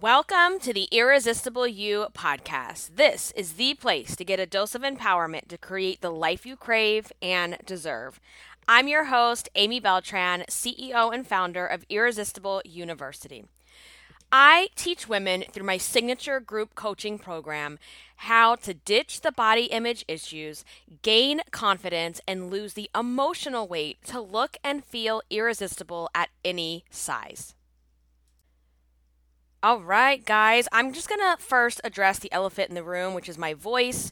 [0.00, 2.96] Welcome to the Irresistible You podcast.
[2.96, 6.56] This is the place to get a dose of empowerment to create the life you
[6.56, 8.18] crave and deserve.
[8.66, 13.44] I'm your host, Amy Beltran, CEO and founder of Irresistible University.
[14.32, 17.78] I teach women through my signature group coaching program
[18.16, 20.64] how to ditch the body image issues,
[21.02, 27.54] gain confidence, and lose the emotional weight to look and feel irresistible at any size.
[29.64, 33.28] All right, guys, I'm just going to first address the elephant in the room, which
[33.28, 34.10] is my voice.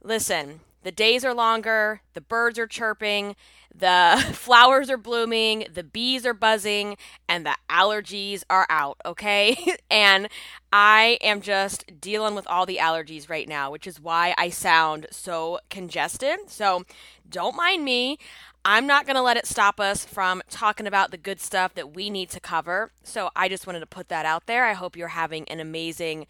[0.00, 3.36] Listen, the days are longer, the birds are chirping,
[3.74, 6.96] the flowers are blooming, the bees are buzzing,
[7.28, 9.76] and the allergies are out, okay?
[9.90, 10.28] and
[10.72, 15.06] I am just dealing with all the allergies right now, which is why I sound
[15.10, 16.38] so congested.
[16.48, 16.84] So
[17.28, 18.18] don't mind me.
[18.64, 21.94] I'm not going to let it stop us from talking about the good stuff that
[21.94, 22.92] we need to cover.
[23.02, 24.64] So I just wanted to put that out there.
[24.64, 26.26] I hope you're having an amazing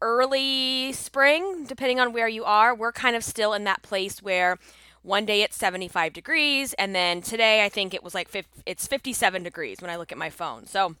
[0.00, 2.74] early spring, depending on where you are.
[2.74, 4.58] We're kind of still in that place where
[5.02, 8.86] one day it's 75 degrees, and then today I think it was like 50, it's
[8.86, 10.66] 57 degrees when I look at my phone.
[10.66, 10.96] So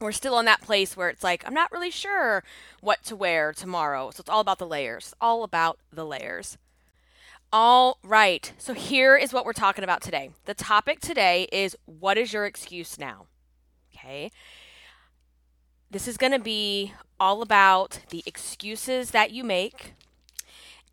[0.00, 2.42] we're still in that place where it's like I'm not really sure
[2.80, 4.10] what to wear tomorrow.
[4.10, 5.14] So it's all about the layers.
[5.20, 6.58] All about the layers.
[7.52, 8.52] All right.
[8.58, 10.30] So here is what we're talking about today.
[10.46, 13.26] The topic today is what is your excuse now?
[13.94, 14.30] Okay.
[15.92, 19.92] This is going to be all about the excuses that you make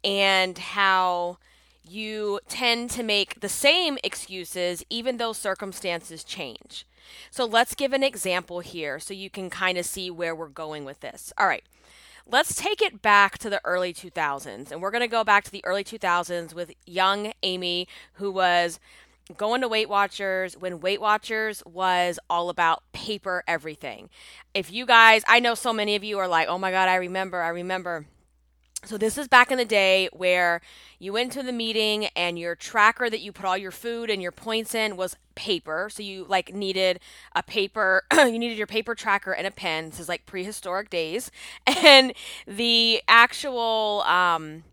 [0.03, 1.37] and how
[1.87, 6.85] you tend to make the same excuses even though circumstances change.
[7.31, 10.83] So let's give an example here so you can kind of see where we're going
[10.83, 11.31] with this.
[11.37, 11.63] All right
[12.31, 14.71] let's take it back to the early 2000s.
[14.71, 18.79] And we're going to go back to the early 2000s with young Amy, who was
[19.37, 24.09] going to Weight Watchers when Weight Watchers was all about paper everything.
[24.53, 26.95] If you guys, I know so many of you are like, oh my God, I
[26.95, 28.05] remember, I remember.
[28.85, 30.61] So this is back in the day where
[30.99, 34.21] you went to the meeting and your tracker that you put all your food and
[34.21, 35.89] your points in was paper.
[35.91, 37.01] So you like needed
[37.35, 39.89] a paper, you needed your paper tracker and a pen.
[39.89, 41.29] This is like prehistoric days.
[41.67, 42.13] And
[42.47, 44.63] the actual um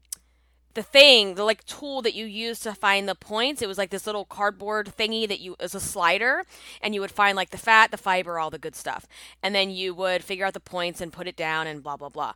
[0.77, 3.91] the thing, the like tool that you use to find the points, it was like
[3.91, 6.45] this little cardboard thingy that you is a slider,
[6.81, 9.09] and you would find like the fat, the fiber, all the good stuff,
[9.43, 12.11] and then you would figure out the points and put it down and blah blah
[12.11, 12.35] blah.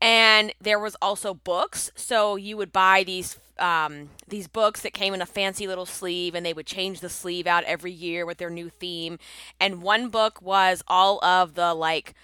[0.00, 5.12] And there was also books, so you would buy these um, these books that came
[5.12, 8.38] in a fancy little sleeve, and they would change the sleeve out every year with
[8.38, 9.18] their new theme.
[9.58, 12.14] And one book was all of the like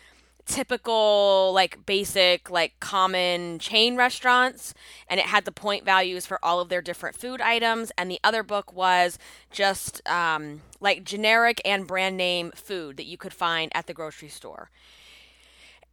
[0.46, 4.72] typical like basic like common chain restaurants
[5.08, 8.20] and it had the point values for all of their different food items and the
[8.22, 9.18] other book was
[9.50, 14.28] just um, like generic and brand name food that you could find at the grocery
[14.28, 14.70] store.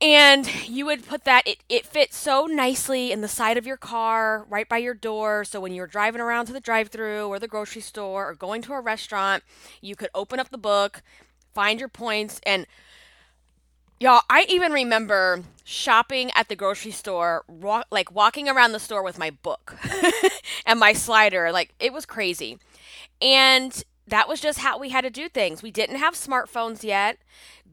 [0.01, 3.77] And you would put that it, it fits so nicely in the side of your
[3.77, 7.39] car right by your door so when you're driving around to the drive through or
[7.39, 9.43] the grocery store or going to a restaurant
[9.81, 11.01] you could open up the book
[11.53, 12.67] find your points and
[14.03, 17.45] Y'all, I even remember shopping at the grocery store,
[17.89, 19.77] like walking around the store with my book
[20.65, 21.53] and my slider.
[21.53, 22.59] Like, it was crazy.
[23.21, 25.63] And that was just how we had to do things.
[25.63, 27.19] We didn't have smartphones yet.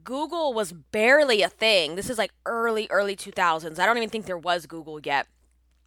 [0.05, 1.97] Google was barely a thing.
[1.97, 3.81] This is like early, early 2000s.
[3.81, 5.27] I don't even think there was Google yet.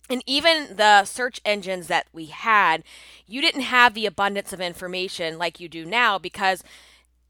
[0.10, 2.84] And even the search engines that we had,
[3.26, 6.66] you didn't have the abundance of information like you do now because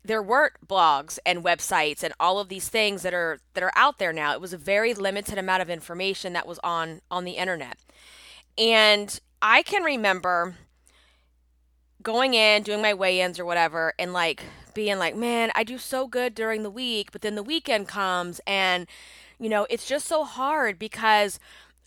[0.06, 4.00] there weren't blogs and websites and all of these things that are that are out
[4.00, 4.34] there now.
[4.34, 7.78] It was a very limited amount of information that was on on the internet.
[8.58, 10.56] And I can remember
[12.02, 14.44] going in, doing my weigh-ins or whatever and like
[14.74, 18.42] being like, "Man, I do so good during the week, but then the weekend comes
[18.46, 18.88] and
[19.40, 21.40] you know, it's just so hard because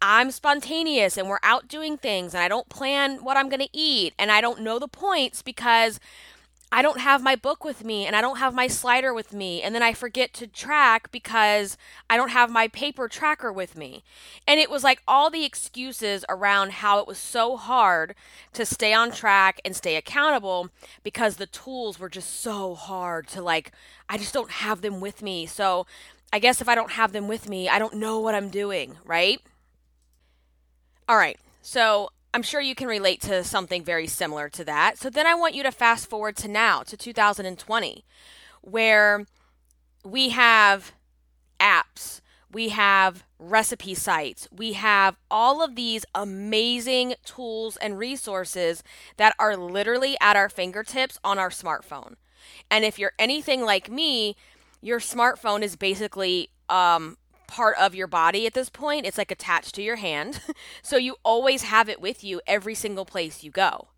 [0.02, 3.68] I'm spontaneous and we're out doing things and I don't plan what I'm going to
[3.72, 5.98] eat and I don't know the points because
[6.72, 9.62] I don't have my book with me and I don't have my slider with me.
[9.62, 11.78] And then I forget to track because
[12.10, 14.02] I don't have my paper tracker with me.
[14.48, 18.14] And it was like all the excuses around how it was so hard
[18.52, 20.70] to stay on track and stay accountable
[21.04, 23.70] because the tools were just so hard to like,
[24.08, 25.46] I just don't have them with me.
[25.46, 25.86] So
[26.32, 28.96] I guess if I don't have them with me, I don't know what I'm doing,
[29.04, 29.40] right?
[31.08, 31.38] All right.
[31.62, 34.98] So I'm sure you can relate to something very similar to that.
[34.98, 38.04] So then I want you to fast forward to now, to 2020,
[38.60, 39.24] where
[40.04, 40.92] we have
[41.58, 42.20] apps,
[42.52, 48.82] we have recipe sites, we have all of these amazing tools and resources
[49.16, 52.16] that are literally at our fingertips on our smartphone.
[52.70, 54.36] And if you're anything like me,
[54.82, 59.06] your smartphone is basically um, part of your body at this point.
[59.06, 60.40] It's like attached to your hand.
[60.82, 63.88] so you always have it with you every single place you go.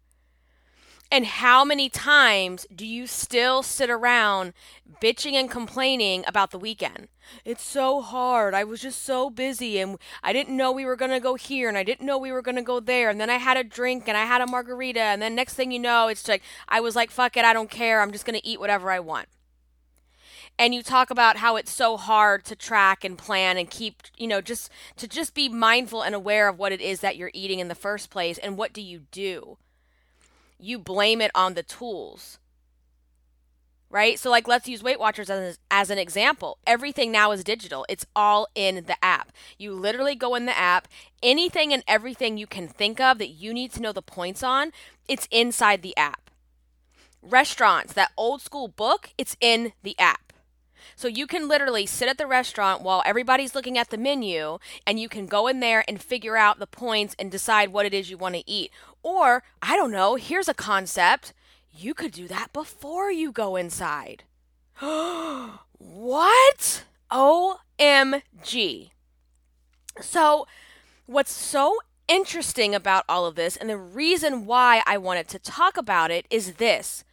[1.10, 4.52] And how many times do you still sit around
[5.00, 7.08] bitching and complaining about the weekend?
[7.46, 8.52] It's so hard.
[8.52, 11.66] I was just so busy and I didn't know we were going to go here
[11.66, 13.08] and I didn't know we were going to go there.
[13.08, 15.00] And then I had a drink and I had a margarita.
[15.00, 17.70] And then next thing you know, it's like, I was like, fuck it, I don't
[17.70, 18.02] care.
[18.02, 19.28] I'm just going to eat whatever I want.
[20.58, 24.26] And you talk about how it's so hard to track and plan and keep, you
[24.26, 27.60] know, just to just be mindful and aware of what it is that you're eating
[27.60, 28.38] in the first place.
[28.38, 29.58] And what do you do?
[30.58, 32.38] you blame it on the tools.
[33.90, 34.18] Right?
[34.18, 36.58] So, like, let's use Weight Watchers as, as an example.
[36.66, 39.32] Everything now is digital, it's all in the app.
[39.56, 40.88] You literally go in the app,
[41.22, 44.72] anything and everything you can think of that you need to know the points on,
[45.08, 46.30] it's inside the app.
[47.22, 50.27] Restaurants, that old school book, it's in the app.
[50.96, 54.98] So you can literally sit at the restaurant while everybody's looking at the menu and
[54.98, 58.10] you can go in there and figure out the points and decide what it is
[58.10, 58.70] you want to eat.
[59.02, 61.32] Or, I don't know, here's a concept.
[61.72, 64.24] You could do that before you go inside.
[64.80, 66.84] what?
[67.10, 68.90] OMG.
[70.00, 70.46] So,
[71.06, 75.76] what's so interesting about all of this, and the reason why I wanted to talk
[75.76, 77.04] about it, is this.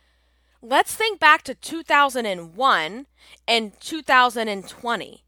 [0.62, 3.06] Let's think back to 2001
[3.48, 5.24] and 2020.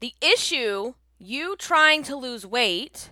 [0.00, 3.10] The issue, you trying to lose weight,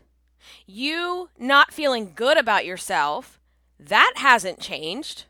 [0.66, 3.40] you not feeling good about yourself,
[3.78, 5.24] that hasn't changed.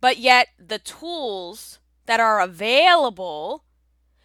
[0.00, 3.64] But yet, the tools that are available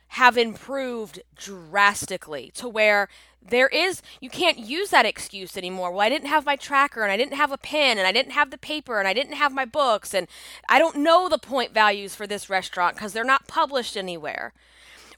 [0.09, 3.09] have improved drastically to where
[3.49, 7.11] there is you can't use that excuse anymore well i didn't have my tracker and
[7.11, 9.51] i didn't have a pen and i didn't have the paper and i didn't have
[9.51, 10.27] my books and
[10.69, 14.53] i don't know the point values for this restaurant because they're not published anywhere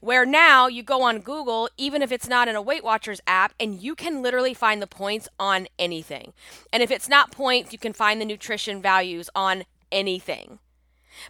[0.00, 3.54] where now you go on Google, even if it's not in a Weight Watchers app,
[3.58, 6.32] and you can literally find the points on anything.
[6.72, 10.58] And if it's not points, you can find the nutrition values on anything.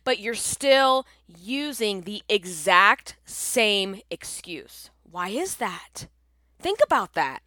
[0.05, 4.91] But you're still using the exact same excuse.
[5.11, 6.09] Why is that?
[6.59, 7.43] Think about that.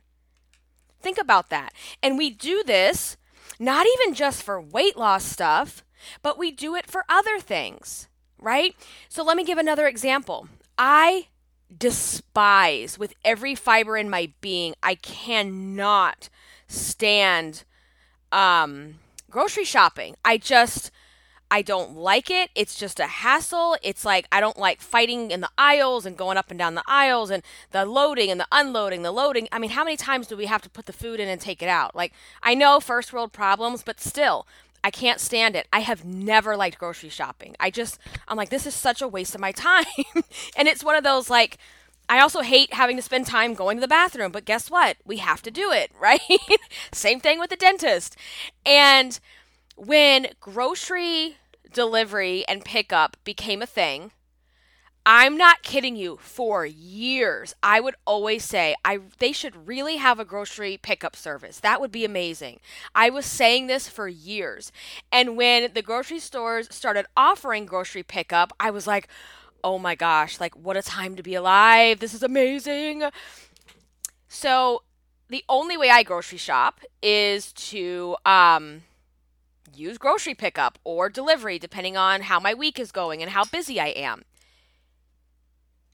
[1.02, 1.74] Think about that.
[2.02, 3.18] And we do this
[3.60, 5.84] not even just for weight loss stuff,
[6.22, 8.08] but we do it for other things,
[8.40, 8.76] right?
[9.10, 10.48] So let me give another example.
[10.78, 11.28] I
[11.76, 16.30] despise with every fiber in my being, I cannot
[16.68, 17.64] stand
[18.32, 18.96] um,
[19.30, 20.16] grocery shopping.
[20.24, 20.90] I just,
[21.52, 22.52] I don't like it.
[22.54, 23.76] It's just a hassle.
[23.82, 26.84] It's like I don't like fighting in the aisles and going up and down the
[26.88, 27.42] aisles and
[27.72, 29.48] the loading and the unloading, the loading.
[29.52, 31.64] I mean, how many times do we have to put the food in and take
[31.64, 31.96] it out?
[31.96, 32.14] Like,
[32.44, 34.46] I know first world problems, but still,
[34.84, 35.68] I can't stand it.
[35.74, 37.56] I have never liked grocery shopping.
[37.60, 39.86] I just, I'm like, this is such a waste of my time.
[40.56, 41.58] and it's one of those like,
[42.08, 44.98] I also hate having to spend time going to the bathroom, but guess what?
[45.06, 46.22] We have to do it, right?
[46.92, 48.16] Same thing with the dentist.
[48.66, 49.20] And
[49.80, 51.38] when grocery
[51.72, 54.12] delivery and pickup became a thing,
[55.06, 56.18] I'm not kidding you.
[56.22, 61.60] For years, I would always say I they should really have a grocery pickup service.
[61.62, 62.60] That would be amazing.
[62.94, 64.72] I was saying this for years.
[65.12, 69.08] And when the grocery stores started offering grocery pickup, I was like,
[69.64, 72.02] "Oh my gosh, like what a time to be alive.
[72.02, 73.04] This is amazing."
[74.28, 74.84] So,
[75.30, 78.84] the only way I grocery shop is to um
[79.76, 83.80] use grocery pickup or delivery depending on how my week is going and how busy
[83.80, 84.24] I am.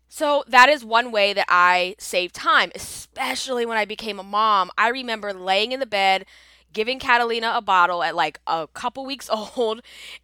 [0.07, 4.71] So that is one way that I save time, especially when I became a mom.
[4.77, 6.25] I remember laying in the bed,
[6.71, 9.81] giving Catalina a bottle at like a couple weeks old,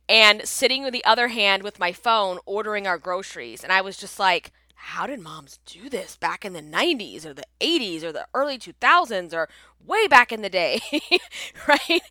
[0.07, 3.63] and sitting with the other hand with my phone ordering our groceries.
[3.63, 7.33] And I was just like, how did moms do this back in the 90s or
[7.33, 9.47] the 80s or the early 2000s or
[9.85, 10.79] way back in the day?
[11.67, 12.01] right?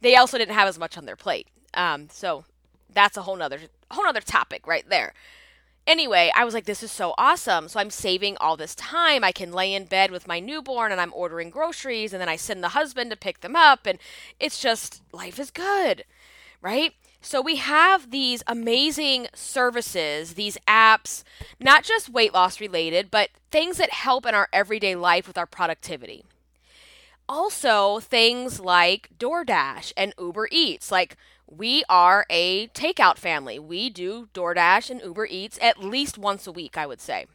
[0.00, 1.48] They also didn't have as much on their plate.
[1.74, 2.44] Um, so
[2.92, 5.12] that's a whole nother whole nother topic right there.
[5.86, 7.68] Anyway, I was like, this is so awesome.
[7.68, 9.24] So I'm saving all this time.
[9.24, 12.36] I can lay in bed with my newborn and I'm ordering groceries and then I
[12.36, 13.86] send the husband to pick them up.
[13.86, 13.98] And
[14.38, 16.04] it's just, life is good,
[16.60, 16.92] right?
[17.22, 21.24] So we have these amazing services, these apps,
[21.58, 25.46] not just weight loss related, but things that help in our everyday life with our
[25.46, 26.24] productivity.
[27.30, 30.90] Also, things like DoorDash and Uber Eats.
[30.90, 33.56] Like, we are a takeout family.
[33.56, 37.26] We do DoorDash and Uber Eats at least once a week, I would say.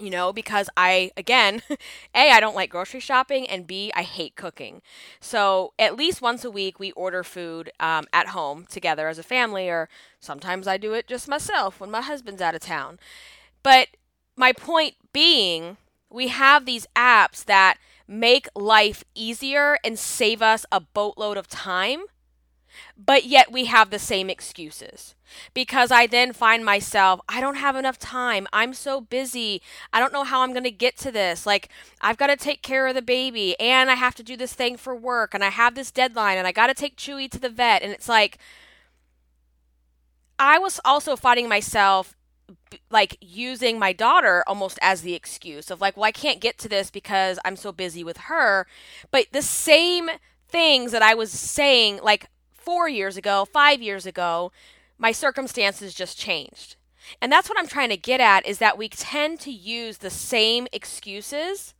[0.00, 1.60] You know, because I, again,
[2.14, 4.80] A, I don't like grocery shopping, and B, I hate cooking.
[5.20, 9.22] So at least once a week, we order food um, at home together as a
[9.22, 12.98] family, or sometimes I do it just myself when my husband's out of town.
[13.62, 13.88] But
[14.34, 15.76] my point being,
[16.08, 17.76] we have these apps that
[18.10, 22.00] make life easier and save us a boatload of time,
[22.96, 25.14] but yet we have the same excuses.
[25.54, 28.48] Because I then find myself, I don't have enough time.
[28.52, 29.62] I'm so busy.
[29.92, 31.46] I don't know how I'm going to get to this.
[31.46, 31.68] Like,
[32.00, 34.76] I've got to take care of the baby, and I have to do this thing
[34.76, 37.48] for work, and I have this deadline, and I got to take Chewy to the
[37.48, 37.82] vet.
[37.82, 38.38] And it's like,
[40.36, 42.16] I was also finding myself
[42.90, 46.68] like using my daughter almost as the excuse of like, well, I can't get to
[46.68, 48.66] this because I'm so busy with her.
[49.10, 50.10] But the same
[50.48, 54.52] things that I was saying like four years ago, five years ago,
[54.98, 56.76] my circumstances just changed.
[57.20, 60.10] And that's what I'm trying to get at is that we tend to use the
[60.10, 61.74] same excuses,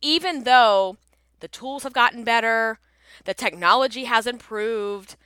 [0.00, 0.96] even though
[1.40, 2.78] the tools have gotten better,
[3.24, 5.16] the technology has improved,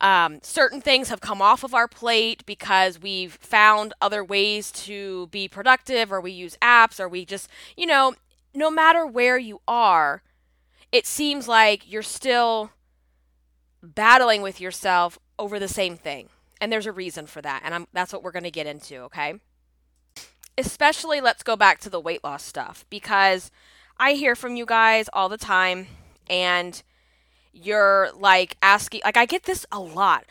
[0.00, 5.28] um, certain things have come off of our plate because we've found other ways to
[5.28, 8.14] be productive, or we use apps, or we just, you know,
[8.54, 10.22] no matter where you are,
[10.92, 12.70] it seems like you're still
[13.82, 16.28] battling with yourself over the same thing.
[16.60, 17.62] And there's a reason for that.
[17.64, 19.34] And I'm, that's what we're going to get into, okay?
[20.56, 23.50] Especially, let's go back to the weight loss stuff because
[23.98, 25.86] I hear from you guys all the time.
[26.28, 26.82] And
[27.56, 30.24] you're like asking like I get this a lot.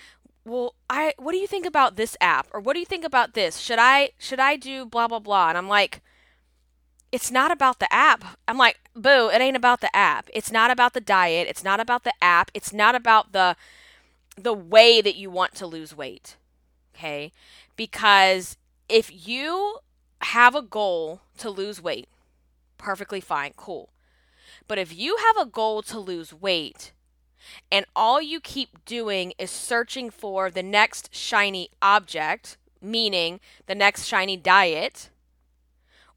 [0.45, 3.33] Well, I what do you think about this app or what do you think about
[3.33, 3.57] this?
[3.57, 5.49] Should I should I do blah blah blah?
[5.49, 6.01] And I'm like
[7.11, 8.25] it's not about the app.
[8.47, 10.29] I'm like, "Boo, it ain't about the app.
[10.33, 11.47] It's not about the diet.
[11.47, 12.51] It's not about the app.
[12.53, 13.55] It's not about the
[14.37, 16.35] the way that you want to lose weight."
[16.93, 17.31] Okay?
[17.75, 18.57] Because
[18.89, 19.79] if you
[20.21, 22.09] have a goal to lose weight,
[22.77, 23.89] perfectly fine, cool.
[24.67, 26.91] But if you have a goal to lose weight
[27.71, 34.05] and all you keep doing is searching for the next shiny object, meaning the next
[34.05, 35.09] shiny diet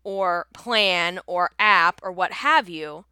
[0.04, 3.04] or plan or app or what have you,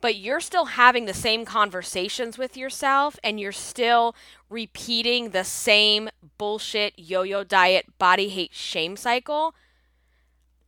[0.00, 4.14] but you're still having the same conversations with yourself and you're still
[4.50, 6.08] repeating the same
[6.38, 9.54] bullshit yo yo diet body hate shame cycle.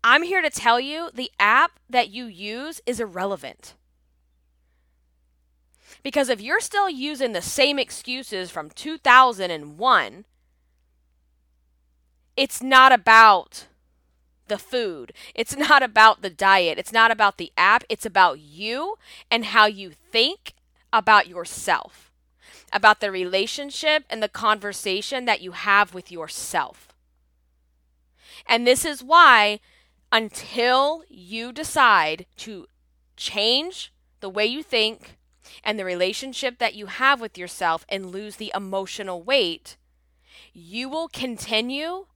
[0.02, 3.74] I'm here to tell you the app that you use is irrelevant.
[6.02, 10.24] Because if you're still using the same excuses from 2001,
[12.36, 13.66] it's not about
[14.46, 15.12] the food.
[15.34, 16.78] It's not about the diet.
[16.78, 17.84] It's not about the app.
[17.88, 18.96] It's about you
[19.30, 20.54] and how you think
[20.92, 22.10] about yourself,
[22.72, 26.88] about the relationship and the conversation that you have with yourself.
[28.46, 29.60] And this is why,
[30.10, 32.66] until you decide to
[33.16, 35.17] change the way you think,
[35.62, 39.76] and the relationship that you have with yourself and lose the emotional weight,
[40.52, 42.06] you will continue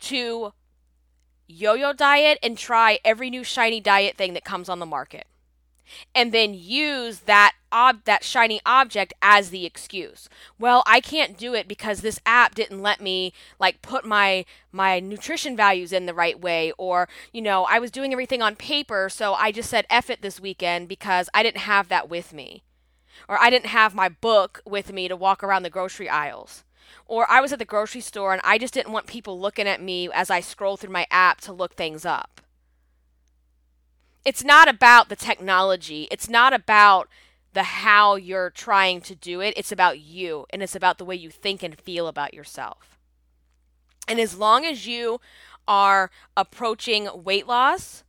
[0.00, 0.52] to
[1.48, 5.26] yo yo diet and try every new shiny diet thing that comes on the market
[6.14, 10.28] and then use that ob- that shiny object as the excuse.
[10.58, 15.00] Well, I can't do it because this app didn't let me like put my my
[15.00, 19.08] nutrition values in the right way or, you know, I was doing everything on paper,
[19.08, 22.62] so I just said F it this weekend because I didn't have that with me.
[23.28, 26.64] Or I didn't have my book with me to walk around the grocery aisles.
[27.06, 29.82] Or I was at the grocery store and I just didn't want people looking at
[29.82, 32.42] me as I scroll through my app to look things up
[34.26, 36.08] it's not about the technology.
[36.10, 37.08] It's not about
[37.52, 39.54] the how you're trying to do it.
[39.56, 42.98] It's about you and it's about the way you think and feel about yourself.
[44.08, 45.20] And as long as you
[45.68, 48.02] are approaching weight loss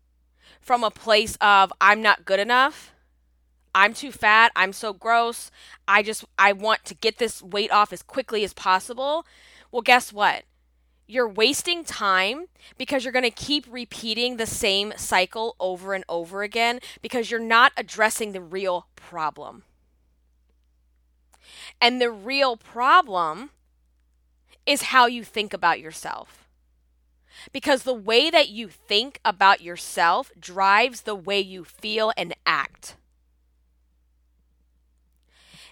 [0.59, 2.93] from a place of I'm not good enough,
[3.75, 5.51] I'm too fat, I'm so gross,
[5.87, 9.23] I just I want to get this weight off as quickly as possible.
[9.71, 10.45] Well, guess what?
[11.07, 12.47] You're wasting time
[12.77, 17.39] because you're going to keep repeating the same cycle over and over again because you're
[17.39, 19.63] not addressing the real problem.
[21.79, 23.51] And the real problem
[24.65, 26.49] is how you think about yourself.
[27.53, 32.95] Because the way that you think about yourself drives the way you feel and act.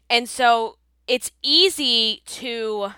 [0.10, 0.78] And so
[1.08, 2.92] it's easy to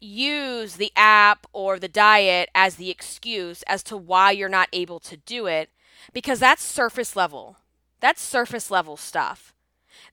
[0.00, 5.00] use the app or the diet as the excuse as to why you're not able
[5.00, 5.70] to do it
[6.12, 7.56] because that's surface level.
[8.00, 9.54] That's surface level stuff.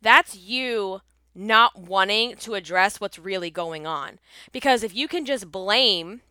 [0.01, 1.01] That's you
[1.34, 4.20] not wanting to address what's really going on.
[4.51, 6.22] Because if you can just blame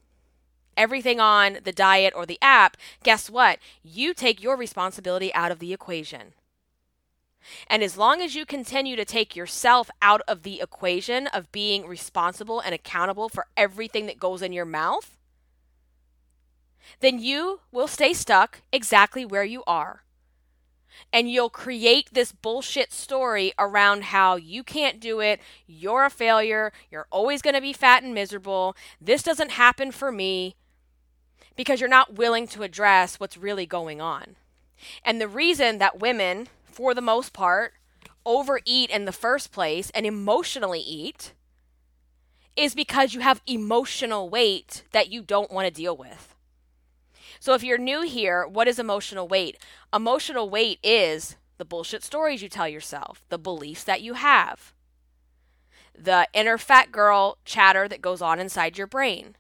[0.76, 3.58] everything on the diet or the app, guess what?
[3.82, 6.32] You take your responsibility out of the equation.
[7.68, 11.86] And as long as you continue to take yourself out of the equation of being
[11.86, 15.16] responsible and accountable for everything that goes in your mouth,
[17.00, 20.02] then you will stay stuck exactly where you are.
[21.12, 26.72] And you'll create this bullshit story around how you can't do it, you're a failure,
[26.90, 30.56] you're always going to be fat and miserable, this doesn't happen for me,
[31.54, 34.36] because you're not willing to address what's really going on.
[35.04, 37.72] And the reason that women, for the most part,
[38.26, 41.32] overeat in the first place and emotionally eat
[42.54, 46.34] is because you have emotional weight that you don't want to deal with.
[47.40, 49.56] So if you're new here, what is emotional weight?
[49.90, 54.74] Emotional weight is the bullshit stories you tell yourself, the beliefs that you have,
[55.98, 59.34] the inner fat girl chatter that goes on inside your brain.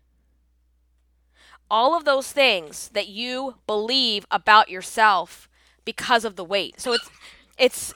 [1.70, 5.50] All of those things that you believe about yourself
[5.86, 6.78] because of the weight.
[6.78, 7.08] So it's
[7.56, 7.94] it's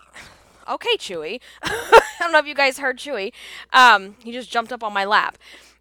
[0.67, 1.41] okay, Chewy.
[1.63, 3.33] I don't know if you guys heard Chewy.
[3.75, 5.37] Um, he just jumped up on my lap.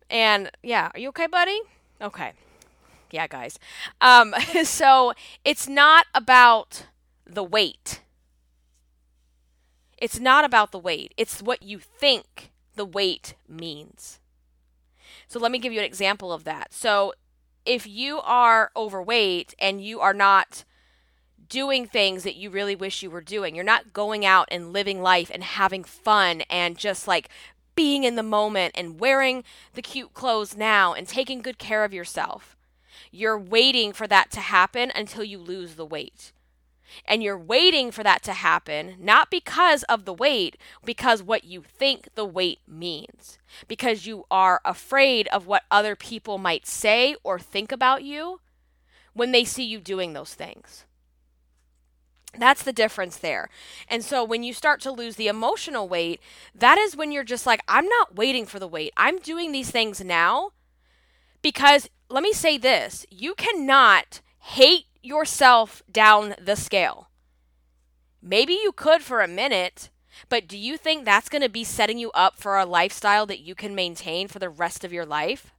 [0.10, 1.62] And yeah, are you okay, buddy?
[2.02, 2.34] Okay.
[3.12, 3.58] Yeah, guys.
[4.02, 5.14] Um, so
[5.46, 6.88] it's not about
[7.26, 8.02] the weight.
[9.98, 11.14] It's not about the weight.
[11.16, 14.20] It's what you think the weight means.
[15.28, 16.74] So let me give you an example of that.
[16.74, 17.14] So
[17.66, 20.64] if you are overweight and you are not
[21.50, 23.56] doing things that you really wish you were doing.
[23.56, 27.30] You're not going out and living life and having fun and just like
[27.76, 31.94] being in the moment and wearing the cute clothes now and taking good care of
[31.94, 32.56] yourself.
[33.12, 36.32] You're waiting for that to happen until you lose the weight.
[37.06, 41.62] And you're waiting for that to happen, not because of the weight, because what you
[41.62, 43.38] think the weight means.
[43.68, 48.42] Because you are afraid of what other people might say or think about you
[49.14, 50.86] when they see you doing those things.
[52.38, 53.50] That's the difference there.
[53.88, 56.22] And so when you start to lose the emotional weight,
[56.54, 58.94] that is when you're just like, I'm not waiting for the weight.
[58.96, 60.52] I'm doing these things now
[61.42, 67.10] because let me say this you cannot hate yourself down the scale.
[68.22, 69.90] Maybe you could for a minute,
[70.28, 73.40] but do you think that's going to be setting you up for a lifestyle that
[73.40, 75.54] you can maintain for the rest of your life?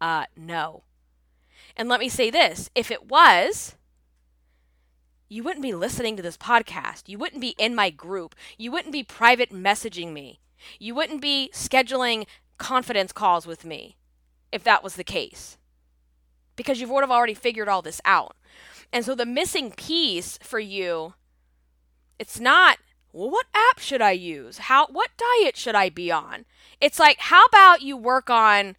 [0.00, 0.82] Uh, no.
[1.76, 3.76] And let me say this if it was,
[5.28, 7.04] you wouldn't be listening to this podcast.
[7.06, 8.34] You wouldn't be in my group.
[8.56, 10.40] You wouldn't be private messaging me.
[10.78, 13.96] You wouldn't be scheduling confidence calls with me
[14.50, 15.58] if that was the case.
[16.56, 18.36] Because you would have already figured all this out.
[18.92, 21.14] And so the missing piece for you,
[22.18, 22.78] it's not,
[23.12, 24.58] well, what app should I use?
[24.58, 26.46] How what diet should I be on?
[26.80, 28.76] It's like, how about you work on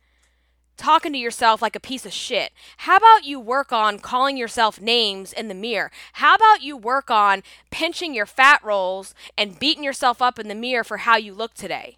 [0.80, 2.52] talking to yourself like a piece of shit.
[2.78, 5.92] How about you work on calling yourself names in the mirror?
[6.14, 10.56] How about you work on pinching your fat rolls and beating yourself up in the
[10.56, 11.98] mirror for how you look today?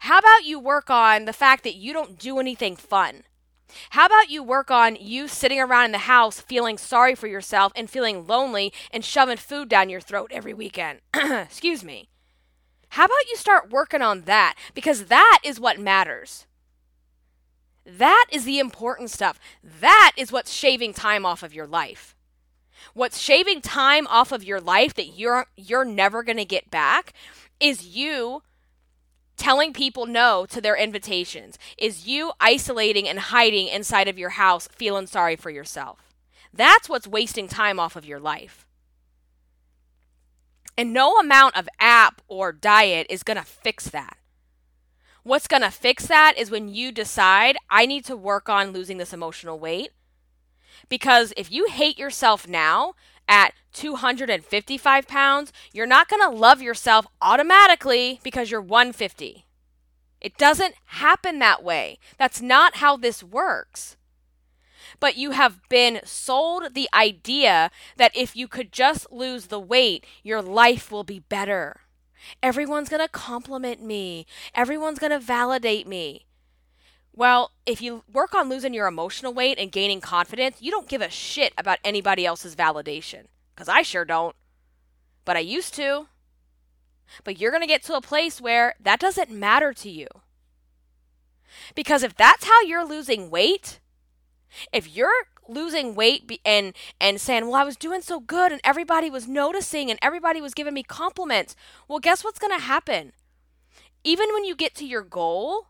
[0.00, 3.22] How about you work on the fact that you don't do anything fun?
[3.90, 7.72] How about you work on you sitting around in the house feeling sorry for yourself
[7.74, 11.00] and feeling lonely and shoving food down your throat every weekend?
[11.14, 12.08] Excuse me.
[12.90, 14.54] How about you start working on that?
[14.74, 16.46] Because that is what matters.
[17.86, 19.38] That is the important stuff.
[19.62, 22.14] That is what's shaving time off of your life.
[22.94, 27.12] What's shaving time off of your life that you're you're never going to get back
[27.60, 28.42] is you
[29.36, 31.58] telling people no to their invitations.
[31.76, 36.14] Is you isolating and hiding inside of your house feeling sorry for yourself.
[36.52, 38.66] That's what's wasting time off of your life.
[40.76, 44.16] And no amount of app or diet is going to fix that.
[45.24, 48.98] What's going to fix that is when you decide, I need to work on losing
[48.98, 49.90] this emotional weight.
[50.90, 52.92] Because if you hate yourself now
[53.26, 59.46] at 255 pounds, you're not going to love yourself automatically because you're 150.
[60.20, 61.98] It doesn't happen that way.
[62.18, 63.96] That's not how this works.
[65.00, 70.06] But you have been sold the idea that if you could just lose the weight,
[70.22, 71.80] your life will be better.
[72.42, 74.26] Everyone's going to compliment me.
[74.54, 76.26] Everyone's going to validate me.
[77.12, 81.00] Well, if you work on losing your emotional weight and gaining confidence, you don't give
[81.00, 83.26] a shit about anybody else's validation.
[83.54, 84.34] Because I sure don't.
[85.24, 86.08] But I used to.
[87.22, 90.08] But you're going to get to a place where that doesn't matter to you.
[91.74, 93.78] Because if that's how you're losing weight,
[94.72, 99.10] if you're losing weight and and saying, "Well, I was doing so good and everybody
[99.10, 101.56] was noticing and everybody was giving me compliments."
[101.88, 103.12] Well, guess what's going to happen?
[104.02, 105.68] Even when you get to your goal,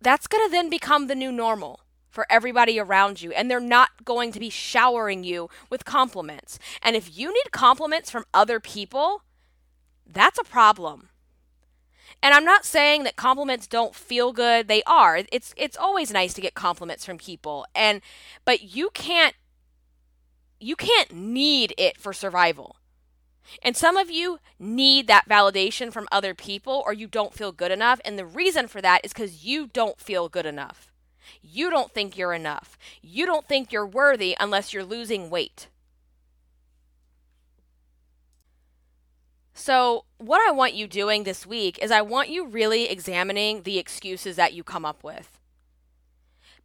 [0.00, 1.80] that's going to then become the new normal
[2.16, 6.58] for everybody around you and they're not going to be showering you with compliments.
[6.82, 9.22] And if you need compliments from other people,
[10.06, 11.10] that's a problem.
[12.22, 14.68] And I'm not saying that compliments don't feel good.
[14.68, 15.18] They are.
[15.30, 17.66] It's it's always nice to get compliments from people.
[17.74, 18.00] And
[18.44, 19.34] but you can't
[20.58, 22.76] you can't need it for survival.
[23.62, 27.70] And some of you need that validation from other people or you don't feel good
[27.70, 28.00] enough.
[28.04, 30.90] And the reason for that is because you don't feel good enough.
[31.42, 32.78] You don't think you're enough.
[33.02, 35.68] You don't think you're worthy unless you're losing weight.
[39.58, 43.78] So, what I want you doing this week is I want you really examining the
[43.78, 45.40] excuses that you come up with.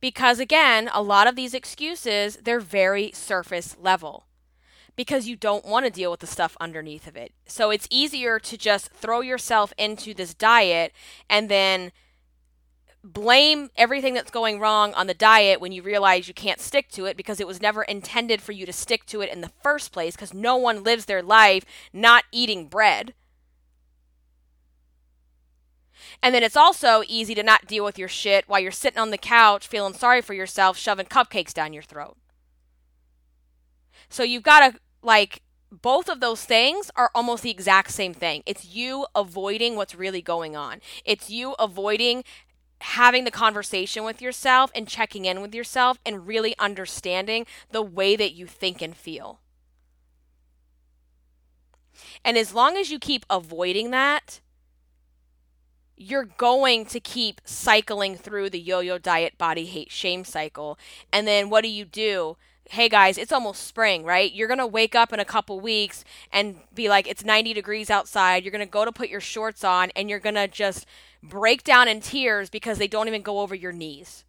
[0.02, 4.26] Because again, a lot of these excuses, they're very surface level
[4.98, 7.32] because you don't want to deal with the stuff underneath of it.
[7.46, 10.92] So it's easier to just throw yourself into this diet
[11.30, 11.94] and then
[13.04, 17.06] blame everything that's going wrong on the diet when you realize you can't stick to
[17.06, 19.92] it because it was never intended for you to stick to it in the first
[19.92, 23.14] place because no one lives their life not eating bread.
[26.22, 29.12] And then it's also easy to not deal with your shit while you're sitting on
[29.12, 32.18] the couch feeling sorry for yourself, shoving cupcakes down your throat.
[34.10, 38.44] So you've got to, like, both of those things are almost the exact same thing.
[38.46, 40.82] It's you avoiding what's really going on.
[41.06, 42.24] It's you avoiding
[42.82, 48.16] having the conversation with yourself and checking in with yourself and really understanding the way
[48.16, 49.40] that you think and feel.
[52.26, 54.40] And as long as you keep avoiding that,
[55.96, 60.80] you're going to keep cycling through the yo yo diet body hate shame cycle.
[61.14, 62.38] And then what do you do?
[62.68, 64.32] Hey guys, it's almost spring, right?
[64.32, 67.90] You're going to wake up in a couple weeks and be like, it's 90 degrees
[67.90, 68.44] outside.
[68.44, 70.88] You're going to go to put your shorts on and you're going to just
[71.24, 74.24] break down in tears because they don't even go over your knees.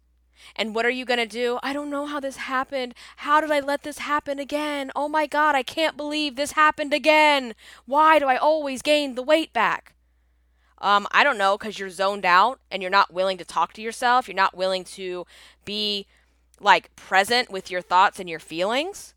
[0.55, 1.57] And what are you going to do?
[1.63, 2.93] I don't know how this happened.
[3.17, 4.91] How did I let this happen again?
[4.95, 7.55] Oh my God, I can't believe this happened again.
[7.85, 9.93] Why do I always gain the weight back?
[10.79, 13.81] Um, I don't know, because you're zoned out and you're not willing to talk to
[13.81, 14.27] yourself.
[14.27, 15.25] You're not willing to
[15.63, 16.07] be
[16.59, 19.12] like present with your thoughts and your feelings.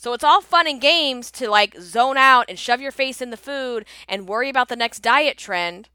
[0.00, 3.28] So it's all fun and games to like zone out and shove your face in
[3.28, 5.90] the food and worry about the next diet trend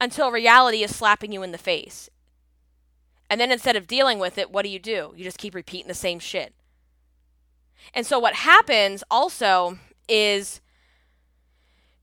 [0.00, 2.08] until reality is slapping you in the face.
[3.28, 5.12] And then instead of dealing with it, what do you do?
[5.16, 6.54] You just keep repeating the same shit.
[7.92, 9.76] And so what happens also
[10.08, 10.60] is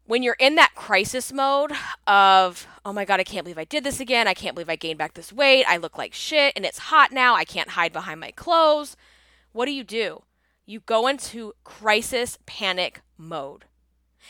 [0.08, 1.71] when you're in that crisis mode
[2.06, 4.28] of, oh my God, I can't believe I did this again.
[4.28, 5.63] I can't believe I gained back this weight.
[5.69, 7.34] I look like shit and it's hot now.
[7.34, 8.97] I can't hide behind my clothes.
[9.54, 10.23] What do you do?
[10.69, 13.65] You go into crisis panic mode.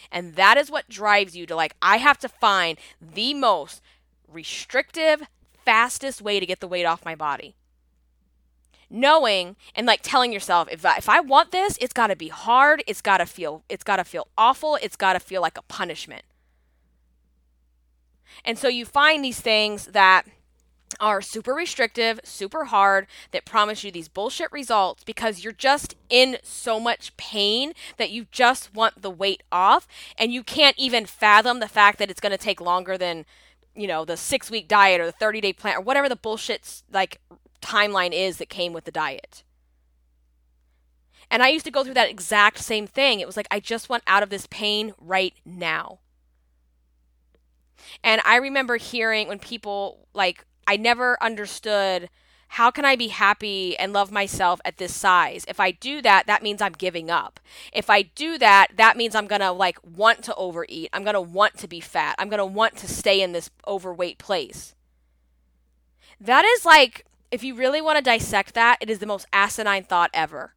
[0.09, 3.81] And that is what drives you to like, I have to find the most
[4.25, 5.23] restrictive,
[5.65, 7.55] fastest way to get the weight off my body.
[8.89, 12.29] Knowing and like telling yourself, if I, if I want this, it's got to be
[12.29, 12.83] hard.
[12.87, 14.77] It's got to feel, it's got to feel awful.
[14.81, 16.23] It's got to feel like a punishment.
[18.45, 20.25] And so you find these things that
[20.99, 26.37] are super restrictive, super hard, that promise you these bullshit results because you're just in
[26.43, 31.59] so much pain that you just want the weight off and you can't even fathom
[31.59, 33.25] the fact that it's going to take longer than,
[33.75, 37.19] you know, the 6-week diet or the 30-day plan or whatever the bullshit like
[37.61, 39.43] timeline is that came with the diet.
[41.31, 43.19] And I used to go through that exact same thing.
[43.19, 45.99] It was like I just want out of this pain right now.
[48.03, 52.11] And I remember hearing when people like I never understood
[52.49, 55.43] how can I be happy and love myself at this size?
[55.47, 57.39] If I do that, that means I'm giving up.
[57.73, 60.91] If I do that, that means I'm going to like want to overeat.
[60.93, 62.13] I'm going to want to be fat.
[62.19, 64.75] I'm going to want to stay in this overweight place.
[66.21, 69.85] That is like if you really want to dissect that, it is the most asinine
[69.85, 70.53] thought ever.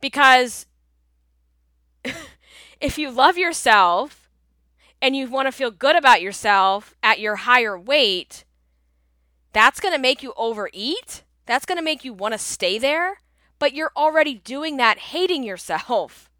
[0.00, 0.66] Because
[2.80, 4.30] if you love yourself
[5.00, 8.44] and you want to feel good about yourself at your higher weight,
[9.52, 11.22] that's going to make you overeat.
[11.46, 13.18] That's going to make you want to stay there.
[13.58, 16.28] But you're already doing that hating yourself.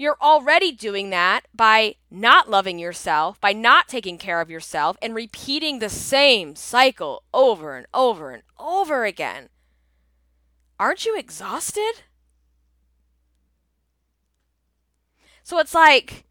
[0.00, 5.12] You're already doing that by not loving yourself, by not taking care of yourself, and
[5.12, 9.48] repeating the same cycle over and over and over again.
[10.78, 12.02] Aren't you exhausted?
[15.42, 16.24] So it's like,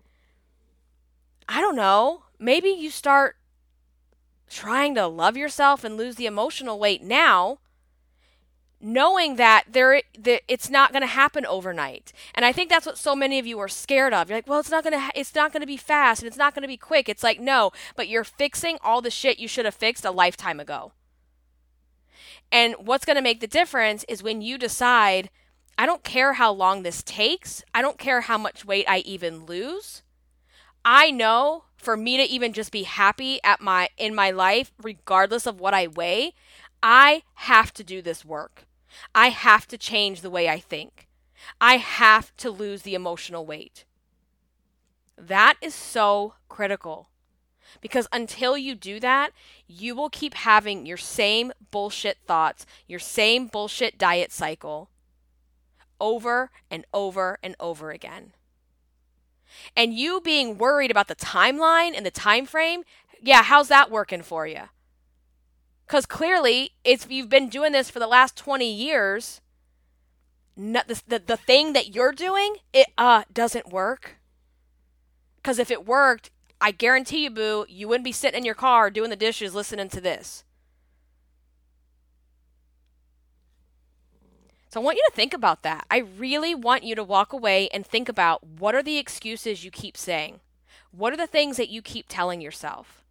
[1.50, 3.37] I don't know, maybe you start
[4.50, 7.60] trying to love yourself and lose the emotional weight now
[8.80, 12.14] knowing that there that it's not going to happen overnight.
[12.36, 14.30] And i think that's what so many of you are scared of.
[14.30, 16.38] You're like well it's not going to it's not going to be fast and it's
[16.38, 17.10] not going to be quick.
[17.10, 20.60] It's like no but you're fixing all the shit you should have fixed a lifetime
[20.60, 20.92] ago.
[22.52, 25.30] And what's going to make the difference is when you decide
[25.78, 29.46] i don't care how long this takes i don't care how much weight i even
[29.46, 30.02] lose
[30.84, 35.46] i know for me to even just be happy at my in my life regardless
[35.46, 36.34] of what I weigh,
[36.84, 38.66] I have to do this work.
[39.13, 41.08] I have to change the way I think.
[41.62, 43.86] I have to lose the emotional weight.
[45.18, 47.10] That is so critical.
[47.82, 49.32] Because until you do that,
[49.68, 54.90] you will keep having your same bullshit thoughts, your same bullshit diet cycle
[56.00, 58.34] over and over and over again.
[59.76, 62.84] And you being worried about the timeline and the time frame,
[63.22, 64.64] yeah, how's that working for you?
[65.88, 69.42] Cuz clearly, if you've been doing this for the last 20 years,
[70.56, 74.18] not the, the, the thing that you're doing, it uh doesn't work.
[75.44, 76.30] Cuz if it worked,
[76.60, 79.90] I guarantee you, boo, you wouldn't be sitting in your car doing the dishes listening
[79.90, 80.44] to this.
[84.78, 85.88] So I want you to think about that.
[85.90, 89.72] I really want you to walk away and think about what are the excuses you
[89.72, 90.40] keep saying?
[90.92, 93.04] What are the things that you keep telling yourself?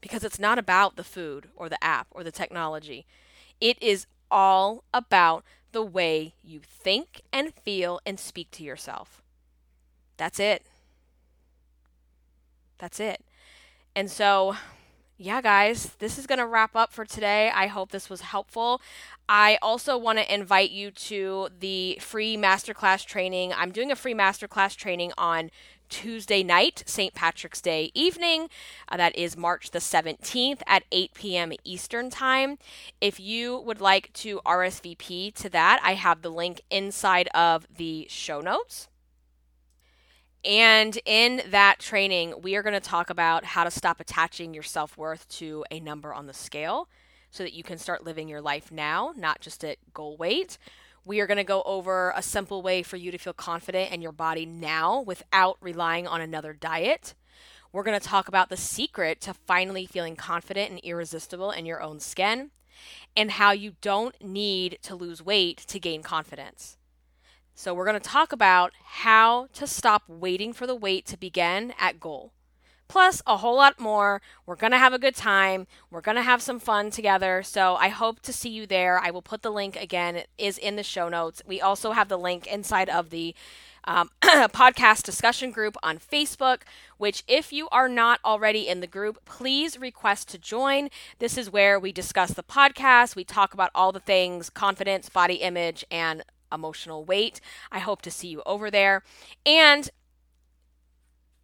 [0.00, 3.04] Because it's not about the food or the app or the technology.
[3.60, 9.20] It is all about the way you think and feel and speak to yourself.
[10.16, 10.62] That's it.
[12.78, 13.22] That's it.
[13.94, 14.56] And so,
[15.18, 17.50] yeah, guys, this is going to wrap up for today.
[17.54, 18.82] I hope this was helpful.
[19.28, 23.52] I also want to invite you to the free masterclass training.
[23.54, 25.50] I'm doing a free masterclass training on
[25.88, 27.14] Tuesday night, St.
[27.14, 28.48] Patrick's Day evening.
[28.88, 31.52] Uh, that is March the 17th at 8 p.m.
[31.64, 32.58] Eastern Time.
[33.00, 38.06] If you would like to RSVP to that, I have the link inside of the
[38.10, 38.88] show notes.
[40.46, 44.62] And in that training, we are going to talk about how to stop attaching your
[44.62, 46.88] self worth to a number on the scale
[47.32, 50.56] so that you can start living your life now, not just at goal weight.
[51.04, 54.02] We are going to go over a simple way for you to feel confident in
[54.02, 57.14] your body now without relying on another diet.
[57.72, 61.82] We're going to talk about the secret to finally feeling confident and irresistible in your
[61.82, 62.52] own skin
[63.16, 66.78] and how you don't need to lose weight to gain confidence.
[67.58, 71.72] So, we're going to talk about how to stop waiting for the wait to begin
[71.80, 72.34] at goal.
[72.86, 74.20] Plus, a whole lot more.
[74.44, 75.66] We're going to have a good time.
[75.90, 77.42] We're going to have some fun together.
[77.42, 78.98] So, I hope to see you there.
[78.98, 81.40] I will put the link again, it is in the show notes.
[81.46, 83.34] We also have the link inside of the
[83.84, 86.60] um, podcast discussion group on Facebook,
[86.98, 90.90] which, if you are not already in the group, please request to join.
[91.20, 95.36] This is where we discuss the podcast, we talk about all the things confidence, body
[95.36, 96.22] image, and
[96.56, 97.40] emotional weight.
[97.70, 99.04] I hope to see you over there.
[99.44, 99.88] And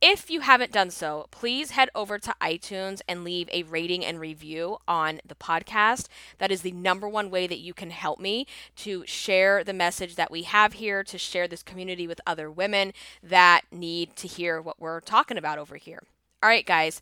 [0.05, 4.19] if you haven't done so, please head over to iTunes and leave a rating and
[4.19, 6.09] review on the podcast.
[6.39, 8.49] That is the number one way that you can help me
[8.79, 12.93] to share the message that we have here, to share this community with other women
[13.23, 16.03] that need to hear what we're talking about over here.
[16.43, 17.01] All right, guys,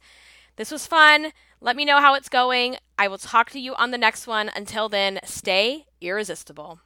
[0.57, 1.33] this was fun.
[1.63, 2.77] Let me know how it's going.
[2.99, 4.51] I will talk to you on the next one.
[4.55, 6.81] Until then, stay irresistible.